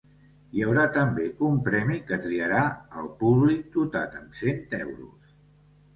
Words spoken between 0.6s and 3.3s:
haurà també un premi que triarà el